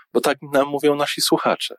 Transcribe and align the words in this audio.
bo 0.13 0.21
tak 0.21 0.37
nam 0.53 0.67
mówią 0.67 0.95
nasi 0.95 1.21
słuchacze. 1.21 1.75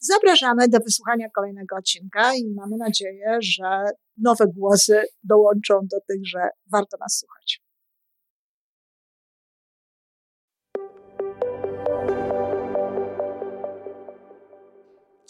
Zapraszamy 0.00 0.68
do 0.68 0.78
wysłuchania 0.78 1.28
kolejnego 1.34 1.76
odcinka 1.76 2.34
i 2.34 2.54
mamy 2.54 2.76
nadzieję, 2.76 3.38
że 3.40 3.84
nowe 4.16 4.44
głosy 4.46 5.02
dołączą 5.24 5.74
do 5.74 6.00
tych, 6.08 6.20
że 6.26 6.48
warto 6.72 6.96
nas 7.00 7.18
słuchać. 7.18 7.62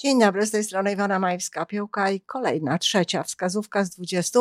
Dzień 0.03 0.21
dobry, 0.21 0.47
z 0.47 0.51
tej 0.51 0.65
strony 0.65 0.93
Iwona 0.93 1.21
Majewska-Piołka 1.21 2.13
i 2.13 2.21
kolejna, 2.21 2.79
trzecia 2.79 3.23
wskazówka 3.23 3.85
z 3.85 3.91
20, 3.91 4.41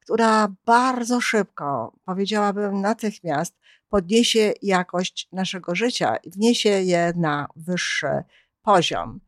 która 0.00 0.48
bardzo 0.64 1.20
szybko, 1.20 1.92
powiedziałabym 2.04 2.80
natychmiast, 2.80 3.56
podniesie 3.88 4.52
jakość 4.62 5.28
naszego 5.32 5.74
życia 5.74 6.16
i 6.16 6.30
wniesie 6.30 6.68
je 6.68 7.12
na 7.16 7.48
wyższy 7.56 8.22
poziom. 8.62 9.20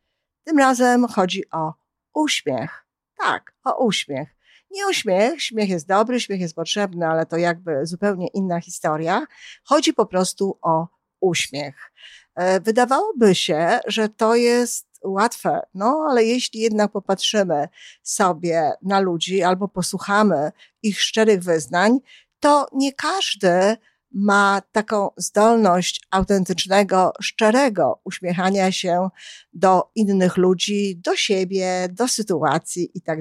Tym 0.44 0.58
razem 0.58 1.06
chodzi 1.06 1.50
o 1.50 1.75
uśmiech. 2.14 2.86
Tak, 3.19 3.55
o 3.64 3.84
uśmiech. 3.84 4.28
Nie 4.70 4.86
uśmiech, 4.88 5.43
śmiech 5.43 5.69
jest 5.69 5.88
dobry, 5.88 6.20
śmiech 6.20 6.41
jest 6.41 6.54
potrzebny, 6.54 7.06
ale 7.06 7.26
to 7.26 7.37
jakby 7.37 7.87
zupełnie 7.87 8.28
inna 8.28 8.60
historia. 8.60 9.26
Chodzi 9.64 9.93
po 9.93 10.06
prostu 10.06 10.59
o 10.62 10.88
uśmiech. 11.20 11.93
E, 12.34 12.60
wydawałoby 12.60 13.34
się, 13.34 13.81
że 13.87 14.09
to 14.09 14.34
jest 14.34 14.91
łatwe, 15.04 15.60
no 15.74 16.06
ale 16.10 16.24
jeśli 16.24 16.60
jednak 16.60 16.92
popatrzymy 16.92 17.68
sobie 18.02 18.72
na 18.82 19.00
ludzi 19.00 19.42
albo 19.42 19.68
posłuchamy 19.68 20.52
ich 20.82 21.00
szczerych 21.00 21.42
wyznań, 21.42 21.98
to 22.40 22.66
nie 22.72 22.92
każdy 22.92 23.76
ma 24.14 24.62
taką 24.72 25.10
zdolność 25.16 26.06
autentycznego, 26.10 27.12
szczerego 27.20 28.00
uśmiechania 28.04 28.72
się 28.72 29.08
do 29.52 29.90
innych 29.94 30.36
ludzi, 30.36 31.00
do 31.04 31.16
siebie, 31.16 31.88
do 31.90 32.08
sytuacji 32.08 32.90
i 32.94 33.02
tak. 33.02 33.19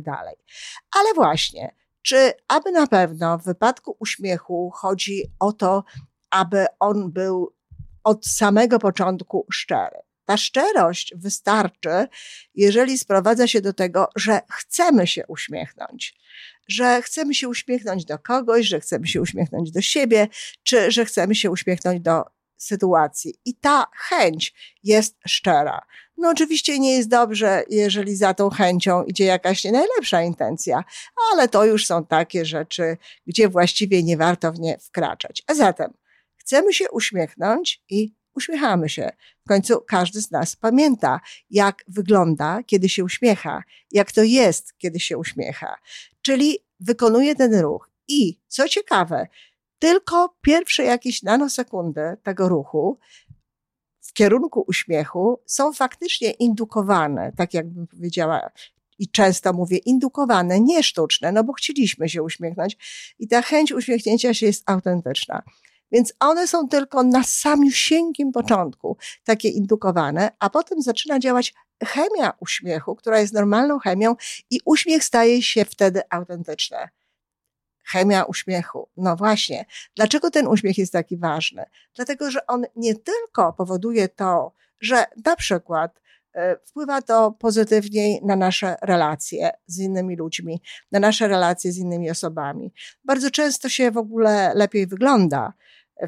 Ale 0.95 1.13
właśnie, 1.15 1.75
czy 2.01 2.33
aby 2.47 2.71
na 2.71 2.87
pewno 2.87 3.37
w 3.37 3.43
wypadku 3.43 3.95
uśmiechu 3.99 4.71
chodzi 4.75 5.23
o 5.39 5.53
to, 5.53 5.83
aby 6.29 6.65
on 6.79 7.11
był 7.11 7.55
od 8.03 8.25
samego 8.25 8.79
początku 8.79 9.45
szczery? 9.51 9.97
Ta 10.25 10.37
szczerość 10.37 11.13
wystarczy, 11.15 12.07
jeżeli 12.55 12.97
sprowadza 12.97 13.47
się 13.47 13.61
do 13.61 13.73
tego, 13.73 14.09
że 14.15 14.41
chcemy 14.51 15.07
się 15.07 15.23
uśmiechnąć, 15.27 16.15
że 16.67 17.01
chcemy 17.01 17.35
się 17.35 17.49
uśmiechnąć 17.49 18.05
do 18.05 18.19
kogoś, 18.19 18.65
że 18.65 18.79
chcemy 18.79 19.07
się 19.07 19.21
uśmiechnąć 19.21 19.71
do 19.71 19.81
siebie, 19.81 20.27
czy 20.63 20.91
że 20.91 21.05
chcemy 21.05 21.35
się 21.35 21.51
uśmiechnąć 21.51 22.01
do 22.01 22.23
sytuacji. 22.57 23.35
I 23.45 23.55
ta 23.55 23.85
chęć 23.95 24.53
jest 24.83 25.15
szczera. 25.27 25.81
No 26.17 26.29
oczywiście 26.29 26.79
nie 26.79 26.93
jest 26.97 27.09
dobrze, 27.09 27.63
jeżeli 27.69 28.15
za 28.15 28.33
tą 28.33 28.49
chęcią 28.49 29.03
idzie 29.03 29.25
jakaś 29.25 29.63
nie 29.63 29.71
najlepsza 29.71 30.21
intencja, 30.21 30.83
ale 31.31 31.47
to 31.47 31.65
już 31.65 31.85
są 31.85 32.05
takie 32.05 32.45
rzeczy, 32.45 32.97
gdzie 33.27 33.49
właściwie 33.49 34.03
nie 34.03 34.17
warto 34.17 34.51
w 34.51 34.59
nie 34.59 34.77
wkraczać. 34.79 35.43
A 35.47 35.53
zatem 35.53 35.93
chcemy 36.37 36.73
się 36.73 36.91
uśmiechnąć 36.91 37.83
i 37.89 38.13
uśmiechamy 38.35 38.89
się. 38.89 39.11
W 39.45 39.47
końcu 39.47 39.81
każdy 39.81 40.21
z 40.21 40.31
nas 40.31 40.55
pamięta, 40.55 41.19
jak 41.49 41.83
wygląda, 41.87 42.63
kiedy 42.63 42.89
się 42.89 43.03
uśmiecha, 43.03 43.63
jak 43.91 44.11
to 44.11 44.23
jest, 44.23 44.77
kiedy 44.77 44.99
się 44.99 45.17
uśmiecha. 45.17 45.75
Czyli 46.21 46.59
wykonuje 46.79 47.35
ten 47.35 47.59
ruch. 47.59 47.89
I 48.07 48.39
co 48.47 48.67
ciekawe, 48.67 49.27
tylko 49.79 50.35
pierwsze 50.41 50.83
jakieś 50.83 51.23
nanosekundy 51.23 52.17
tego 52.23 52.49
ruchu 52.49 52.99
w 54.01 54.13
kierunku 54.13 54.63
uśmiechu 54.67 55.41
są 55.45 55.73
faktycznie 55.73 56.31
indukowane, 56.31 57.31
tak 57.37 57.53
jakbym 57.53 57.87
powiedziała, 57.87 58.49
i 58.99 59.09
często 59.09 59.53
mówię 59.53 59.77
indukowane, 59.77 60.59
nie 60.59 60.83
sztuczne, 60.83 61.31
no 61.31 61.43
bo 61.43 61.53
chcieliśmy 61.53 62.09
się 62.09 62.23
uśmiechnąć 62.23 62.77
i 63.19 63.27
ta 63.27 63.41
chęć 63.41 63.71
uśmiechnięcia 63.71 64.33
się 64.33 64.45
jest 64.45 64.63
autentyczna. 64.69 65.43
Więc 65.91 66.13
one 66.19 66.47
są 66.47 66.67
tylko 66.67 67.03
na 67.03 67.23
samiusieńkim 67.23 68.31
początku 68.31 68.97
takie 69.23 69.49
indukowane, 69.49 70.31
a 70.39 70.49
potem 70.49 70.81
zaczyna 70.81 71.19
działać 71.19 71.53
chemia 71.83 72.33
uśmiechu, 72.39 72.95
która 72.95 73.19
jest 73.19 73.33
normalną 73.33 73.79
chemią 73.79 74.15
i 74.49 74.59
uśmiech 74.65 75.03
staje 75.03 75.41
się 75.41 75.65
wtedy 75.65 76.01
autentyczny. 76.09 76.77
Chemia 77.85 78.23
uśmiechu. 78.23 78.89
No 78.97 79.15
właśnie. 79.15 79.65
Dlaczego 79.95 80.31
ten 80.31 80.47
uśmiech 80.47 80.77
jest 80.77 80.93
taki 80.93 81.17
ważny? 81.17 81.65
Dlatego, 81.95 82.31
że 82.31 82.47
on 82.47 82.65
nie 82.75 82.95
tylko 82.95 83.53
powoduje 83.53 84.09
to, 84.09 84.53
że 84.81 85.05
na 85.25 85.35
przykład 85.35 86.01
e, 86.33 86.57
wpływa 86.65 87.01
to 87.01 87.31
pozytywniej 87.31 88.19
na 88.23 88.35
nasze 88.35 88.75
relacje 88.81 89.51
z 89.67 89.79
innymi 89.79 90.15
ludźmi, 90.15 90.61
na 90.91 90.99
nasze 90.99 91.27
relacje 91.27 91.71
z 91.71 91.77
innymi 91.77 92.11
osobami. 92.11 92.73
Bardzo 93.03 93.31
często 93.31 93.69
się 93.69 93.91
w 93.91 93.97
ogóle 93.97 94.51
lepiej 94.55 94.87
wygląda, 94.87 95.53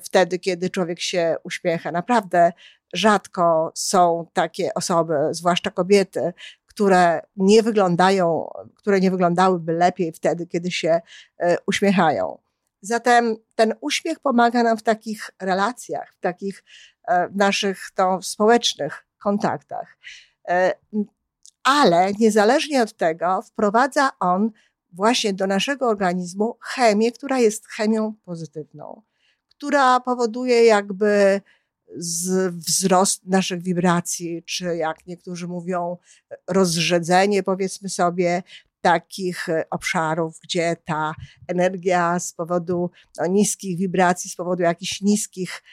wtedy, 0.01 0.39
kiedy 0.39 0.69
człowiek 0.69 0.99
się 0.99 1.35
uśmiecha. 1.43 1.91
Naprawdę 1.91 2.51
rzadko 2.93 3.71
są 3.75 4.27
takie 4.33 4.73
osoby, 4.73 5.13
zwłaszcza 5.31 5.71
kobiety, 5.71 6.33
które 6.65 7.21
nie 7.35 7.63
wyglądają, 7.63 8.49
które 8.75 8.99
nie 8.99 9.11
wyglądałyby 9.11 9.73
lepiej 9.73 10.11
wtedy, 10.11 10.47
kiedy 10.47 10.71
się 10.71 11.01
e, 11.37 11.57
uśmiechają. 11.67 12.37
Zatem 12.81 13.35
ten 13.55 13.73
uśmiech 13.81 14.19
pomaga 14.19 14.63
nam 14.63 14.77
w 14.77 14.83
takich 14.83 15.31
relacjach, 15.41 16.13
w 16.15 16.19
takich 16.19 16.63
e, 17.07 17.29
naszych 17.35 17.89
to, 17.95 18.21
społecznych 18.21 19.05
kontaktach. 19.19 19.97
E, 20.47 20.73
ale 21.63 22.11
niezależnie 22.19 22.83
od 22.83 22.93
tego, 22.93 23.41
wprowadza 23.41 24.09
on 24.19 24.51
właśnie 24.91 25.33
do 25.33 25.47
naszego 25.47 25.87
organizmu 25.87 26.57
chemię, 26.61 27.11
która 27.11 27.39
jest 27.39 27.67
chemią 27.67 28.13
pozytywną 28.25 29.01
która 29.63 29.99
powoduje 29.99 30.65
jakby 30.65 31.41
wzrost 32.51 33.25
naszych 33.25 33.63
wibracji, 33.63 34.43
czy 34.43 34.75
jak 34.75 35.07
niektórzy 35.07 35.47
mówią, 35.47 35.97
rozrzedzenie, 36.47 37.43
powiedzmy 37.43 37.89
sobie, 37.89 38.43
takich 38.81 39.47
obszarów, 39.69 40.39
gdzie 40.43 40.75
ta 40.85 41.13
energia 41.47 42.19
z 42.19 42.33
powodu 42.33 42.89
no, 43.17 43.25
niskich 43.27 43.77
wibracji, 43.77 44.29
z 44.29 44.35
powodu 44.35 44.63
jakichś 44.63 45.01
niskich 45.01 45.63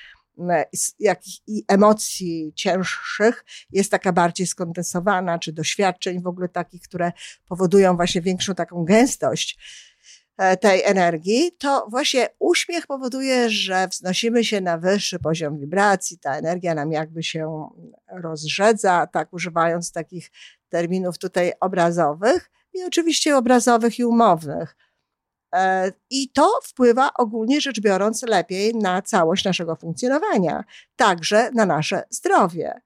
jak 0.98 1.20
i 1.46 1.64
emocji 1.68 2.52
cięższych 2.54 3.44
jest 3.70 3.90
taka 3.90 4.12
bardziej 4.12 4.46
skondensowana, 4.46 5.38
czy 5.38 5.52
doświadczeń 5.52 6.22
w 6.22 6.26
ogóle 6.26 6.48
takich, 6.48 6.82
które 6.82 7.12
powodują 7.48 7.96
właśnie 7.96 8.20
większą 8.20 8.54
taką 8.54 8.84
gęstość 8.84 9.58
tej 10.60 10.82
energii, 10.84 11.52
to 11.58 11.86
właśnie 11.90 12.28
uśmiech 12.38 12.86
powoduje, 12.86 13.50
że 13.50 13.88
wznosimy 13.88 14.44
się 14.44 14.60
na 14.60 14.78
wyższy 14.78 15.18
poziom 15.18 15.58
wibracji, 15.58 16.18
ta 16.18 16.36
energia 16.36 16.74
nam 16.74 16.92
jakby 16.92 17.22
się 17.22 17.68
rozrzedza, 18.08 19.06
tak 19.06 19.32
używając 19.32 19.92
takich 19.92 20.30
terminów 20.68 21.18
tutaj 21.18 21.52
obrazowych 21.60 22.50
i 22.74 22.84
oczywiście 22.84 23.36
obrazowych 23.36 23.98
i 23.98 24.04
umownych. 24.04 24.76
E, 25.54 25.92
I 26.10 26.28
to 26.32 26.60
wpływa 26.62 27.10
ogólnie 27.14 27.60
rzecz 27.60 27.80
biorąc 27.80 28.22
lepiej 28.22 28.74
na 28.74 29.02
całość 29.02 29.44
naszego 29.44 29.76
funkcjonowania, 29.76 30.64
także 30.96 31.50
na 31.54 31.66
nasze 31.66 32.02
zdrowie. 32.10 32.80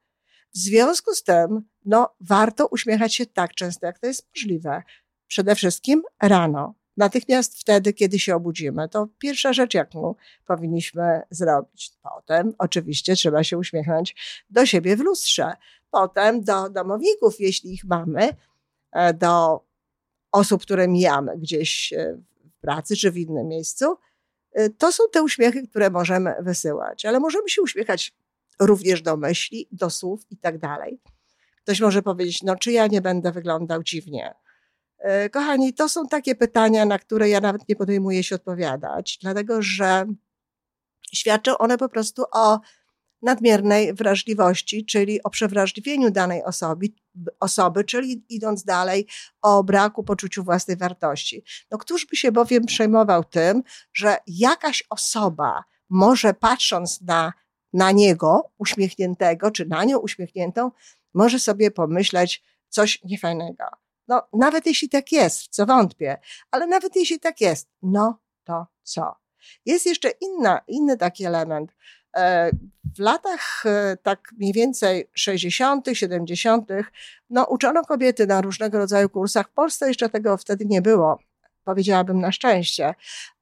W 0.55 0.59
związku 0.59 1.15
z 1.15 1.23
tym, 1.23 1.69
no, 1.85 2.15
warto 2.21 2.67
uśmiechać 2.67 3.15
się 3.15 3.27
tak 3.27 3.55
często, 3.55 3.87
jak 3.87 3.99
to 3.99 4.06
jest 4.06 4.29
możliwe. 4.35 4.83
Przede 5.27 5.55
wszystkim 5.55 6.03
rano, 6.23 6.75
natychmiast 6.96 7.61
wtedy, 7.61 7.93
kiedy 7.93 8.19
się 8.19 8.37
obudzimy. 8.37 8.88
To 8.88 9.08
pierwsza 9.19 9.52
rzecz, 9.52 9.75
jaką 9.75 10.14
powinniśmy 10.46 11.23
zrobić. 11.31 11.93
Potem, 12.02 12.55
oczywiście, 12.58 13.14
trzeba 13.17 13.44
się 13.44 13.58
uśmiechnąć 13.58 14.17
do 14.50 14.67
siebie 14.67 14.96
w 14.96 15.00
lustrze. 15.00 15.52
Potem 15.91 16.44
do 16.44 16.70
domowników, 16.70 17.41
jeśli 17.41 17.73
ich 17.73 17.85
mamy, 17.85 18.29
e, 18.93 19.14
do 19.14 19.64
osób, 20.32 20.62
które 20.62 20.88
mijamy 20.88 21.38
gdzieś 21.38 21.93
e, 21.93 22.19
pracy 22.64 22.96
czy 22.96 23.11
w 23.11 23.17
innym 23.17 23.49
miejscu, 23.49 23.96
y, 24.58 24.70
to 24.70 24.93
są 24.93 25.05
te 25.12 25.23
uśmiechy, 25.23 25.69
które 25.69 25.91
możemy 25.91 26.35
wysyłać, 26.41 27.05
ale 27.05 27.20
możemy 27.20 27.49
się 27.49 27.62
uśmiechać 27.62 28.14
również 28.61 29.02
do 29.02 29.17
myśli, 29.17 29.69
do 29.73 29.91
słów 29.91 30.26
i 30.31 30.37
tak 30.37 30.58
dalej. 30.58 31.00
Ktoś 31.62 31.81
może 31.81 32.02
powiedzieć, 32.02 32.43
no 32.43 32.56
czy 32.56 32.73
ja 32.73 32.87
nie 32.87 33.00
będę 33.00 33.32
wyglądał 33.32 33.82
dziwnie? 33.82 34.35
Y, 35.27 35.31
kochani, 35.31 35.75
to 35.75 35.89
są 35.89 36.09
takie 36.09 36.35
pytania, 36.35 36.85
na 36.85 36.99
które 36.99 37.29
ja 37.29 37.41
nawet 37.41 37.69
nie 37.69 37.77
podejmuję 37.77 38.23
się 38.25 38.35
odpowiadać, 38.35 39.19
dlatego 39.23 39.62
że 39.62 40.06
świadczą 41.12 41.59
one 41.59 41.79
po 41.79 41.89
prostu 41.89 42.25
o 42.33 42.61
nadmiernej 43.23 43.95
wrażliwości, 43.95 44.87
czyli 44.87 45.23
o 45.23 45.31
przewrażliwieniu 45.31 46.11
danej 46.11 46.45
osoby, 46.45 46.87
osoby, 47.41 47.85
czyli 47.85 48.25
idąc 48.29 48.65
dalej, 48.65 49.06
o 49.43 49.65
braku 49.65 50.05
poczuciu 50.05 50.45
własnej 50.45 50.77
wartości. 50.77 51.45
No, 51.71 51.79
któż 51.79 52.06
by 52.06 52.17
się 52.17 52.33
bowiem 52.33 52.67
przejmował 52.67 53.25
tym, 53.25 53.62
że 53.93 54.17
jakaś 54.27 54.85
osoba 54.91 55.65
może 55.89 56.35
patrząc 56.35 57.01
na, 57.01 57.33
na 57.73 57.93
niego 57.93 58.53
uśmiechniętego, 58.59 59.51
czy 59.51 59.67
na 59.67 59.85
nią 59.85 59.99
uśmiechniętą, 59.99 60.71
może 61.15 61.39
sobie 61.39 61.71
pomyśleć 61.71 62.43
coś 62.69 63.03
niefajnego. 63.05 63.83
No, 64.09 64.23
nawet 64.33 64.67
jeśli 64.67 64.89
tak 64.89 65.12
jest, 65.12 65.49
co 65.51 65.67
wątpię, 65.67 66.19
ale 66.51 66.67
nawet 66.67 66.97
jeśli 66.97 67.21
tak 67.21 67.41
jest, 67.41 67.69
no 67.83 68.19
to 68.45 68.67
co? 68.83 69.17
Jest 69.67 69.87
jeszcze 69.87 70.11
inna, 70.21 70.61
inny 70.69 70.97
taki 70.97 71.25
element. 71.25 71.73
E, 72.17 72.51
w 72.97 72.99
latach 72.99 73.67
e, 73.67 73.97
tak 74.03 74.33
mniej 74.39 74.53
więcej 74.53 75.11
60., 75.15 75.89
70., 75.93 76.69
no, 77.31 77.45
uczono 77.45 77.83
kobiety 77.83 78.27
na 78.27 78.41
różnego 78.41 78.79
rodzaju 78.79 79.09
kursach. 79.09 79.49
W 79.49 79.53
Polsce 79.53 79.89
jeszcze 79.89 80.09
tego 80.09 80.37
wtedy 80.37 80.65
nie 80.67 80.83
było, 80.83 81.19
powiedziałabym 81.65 82.21
na 82.21 82.33
szczęście, 82.33 82.95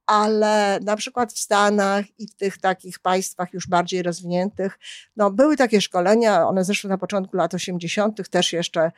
ale 0.07 0.79
na 0.83 0.97
przykład 0.97 1.33
w 1.33 1.39
Stanach 1.39 2.05
i 2.19 2.27
w 2.27 2.35
tych 2.35 2.59
takich 2.59 2.99
państwach 2.99 3.53
już 3.53 3.69
bardziej 3.69 4.03
rozwiniętych, 4.03 4.79
no, 5.17 5.31
były 5.31 5.57
takie 5.57 5.81
szkolenia, 5.81 6.49
one 6.49 6.65
zresztą 6.65 6.89
na 6.89 6.99
początku 6.99 7.37
lat 7.37 7.55
80. 7.55 8.31
też 8.31 8.53
jeszcze 8.53 8.93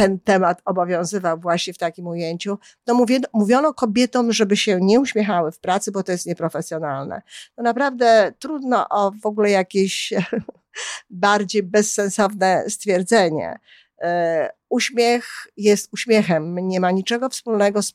ten 0.00 0.18
temat 0.18 0.62
obowiązywał 0.64 1.40
właśnie 1.40 1.72
w 1.72 1.78
takim 1.78 2.06
ujęciu, 2.06 2.58
no 2.86 2.94
mówiono, 2.94 3.28
mówiono 3.32 3.74
kobietom, 3.74 4.32
żeby 4.32 4.56
się 4.56 4.78
nie 4.80 5.00
uśmiechały 5.00 5.52
w 5.52 5.58
pracy, 5.58 5.92
bo 5.92 6.02
to 6.02 6.12
jest 6.12 6.26
nieprofesjonalne. 6.26 7.22
No 7.56 7.64
naprawdę 7.64 8.32
trudno 8.38 8.88
o 8.88 9.12
w 9.22 9.26
ogóle 9.26 9.50
jakieś 9.50 10.12
bardziej 11.10 11.62
bezsensowne 11.62 12.64
stwierdzenie. 12.68 13.58
E, 14.02 14.50
uśmiech 14.68 15.26
jest 15.56 15.88
uśmiechem, 15.92 16.54
nie 16.54 16.80
ma 16.80 16.90
niczego 16.90 17.28
wspólnego 17.28 17.82
z, 17.82 17.94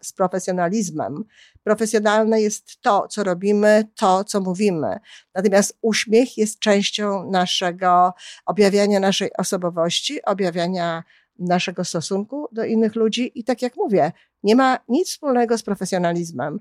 z 0.00 0.12
profesjonalizmem. 0.12 1.24
Profesjonalne 1.62 2.40
jest 2.40 2.80
to, 2.80 3.08
co 3.08 3.24
robimy, 3.24 3.88
to, 3.96 4.24
co 4.24 4.40
mówimy. 4.40 4.98
Natomiast 5.34 5.78
uśmiech 5.82 6.38
jest 6.38 6.58
częścią 6.58 7.30
naszego 7.30 8.12
objawiania 8.46 9.00
naszej 9.00 9.36
osobowości, 9.36 10.22
objawiania 10.22 11.04
naszego 11.38 11.84
stosunku 11.84 12.48
do 12.52 12.64
innych 12.64 12.94
ludzi 12.94 13.32
i 13.34 13.44
tak 13.44 13.62
jak 13.62 13.76
mówię, 13.76 14.12
nie 14.42 14.56
ma 14.56 14.78
nic 14.88 15.08
wspólnego 15.08 15.58
z 15.58 15.62
profesjonalizmem. 15.62 16.60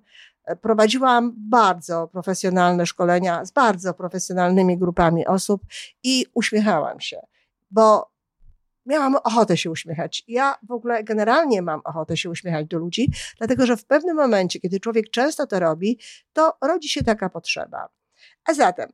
Prowadziłam 0.62 1.34
bardzo 1.38 2.08
profesjonalne 2.08 2.86
szkolenia 2.86 3.46
z 3.46 3.52
bardzo 3.52 3.94
profesjonalnymi 3.94 4.78
grupami 4.78 5.28
osób 5.28 5.62
i 6.04 6.26
uśmiechałam 6.34 7.00
się, 7.00 7.18
bo 7.72 8.12
miałam 8.86 9.16
ochotę 9.16 9.58
się 9.58 9.72
uśmiechać. 9.72 10.24
Ja 10.28 10.56
w 10.64 10.72
ogóle 10.72 11.04
generalnie 11.04 11.62
mam 11.62 11.82
ochotę 11.84 12.18
się 12.18 12.30
uśmiechać 12.30 12.68
do 12.68 12.78
ludzi, 12.78 13.12
dlatego 13.38 13.66
że 13.66 13.78
w 13.78 13.86
pewnym 13.86 14.16
momencie, 14.16 14.60
kiedy 14.60 14.80
człowiek 14.80 15.10
często 15.10 15.48
to 15.48 15.60
robi, 15.60 16.00
to 16.34 16.58
rodzi 16.62 16.90
się 16.90 17.04
taka 17.04 17.30
potrzeba. 17.30 17.90
A 18.46 18.54
zatem 18.54 18.90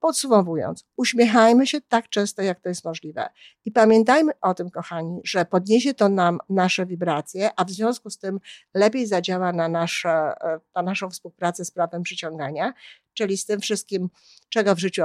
Podsumowując, 0.00 0.84
uśmiechajmy 0.96 1.66
się 1.66 1.80
tak 1.80 2.08
często, 2.08 2.42
jak 2.42 2.60
to 2.60 2.68
jest 2.68 2.84
możliwe. 2.84 3.28
I 3.64 3.72
pamiętajmy 3.72 4.32
o 4.40 4.54
tym, 4.54 4.70
kochani, 4.70 5.20
że 5.24 5.44
podniesie 5.44 5.94
to 5.94 6.08
nam 6.08 6.38
nasze 6.48 6.86
wibracje, 6.86 7.50
a 7.56 7.64
w 7.64 7.70
związku 7.70 8.10
z 8.10 8.18
tym 8.18 8.40
lepiej 8.74 9.06
zadziała 9.06 9.52
na, 9.52 9.68
nasze, 9.68 10.10
e, 10.10 10.60
na 10.74 10.82
naszą 10.82 11.10
współpracę 11.10 11.64
z 11.64 11.70
prawem 11.70 12.02
przyciągania, 12.02 12.72
czyli 13.18 13.36
z 13.36 13.46
tym 13.46 13.60
wszystkim, 13.60 14.08
czego 14.48 14.74
w 14.74 14.78
życiu 14.78 15.02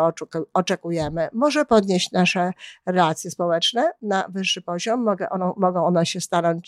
oczekujemy. 0.54 1.30
Może 1.33 1.65
podnieść 1.65 2.12
nasze 2.12 2.51
relacje 2.86 3.31
społeczne 3.31 3.92
na 4.01 4.27
wyższy 4.30 4.62
poziom, 4.62 5.06
mogą 5.57 5.86
one 5.86 6.06
się 6.06 6.19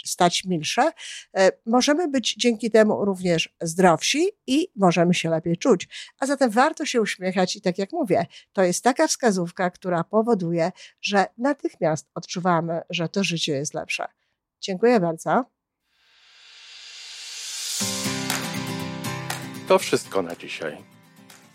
stać 0.05 0.45
milsze. 0.45 0.91
E, 1.37 1.51
możemy 1.65 2.07
być 2.07 2.35
dzięki 2.35 2.71
temu 2.71 3.05
również 3.05 3.55
zdrowsi 3.61 4.27
i 4.47 4.67
możemy 4.75 5.13
się 5.13 5.29
lepiej 5.29 5.57
czuć. 5.57 5.87
A 6.19 6.25
zatem 6.25 6.49
warto 6.49 6.85
się 6.85 7.01
uśmiechać 7.01 7.55
i 7.55 7.61
tak 7.61 7.77
jak 7.77 7.91
mówię, 7.91 8.25
to 8.53 8.63
jest 8.63 8.83
taka 8.83 9.07
wskazówka, 9.07 9.69
która 9.69 10.03
powoduje, 10.03 10.71
że 11.01 11.25
natychmiast 11.37 12.09
odczuwamy, 12.15 12.81
że 12.89 13.09
to 13.09 13.23
życie 13.23 13.53
jest 13.53 13.73
lepsze. 13.73 14.07
Dziękuję 14.61 14.99
bardzo. 14.99 15.45
To 19.67 19.79
wszystko 19.79 20.21
na 20.21 20.35
dzisiaj. 20.35 20.94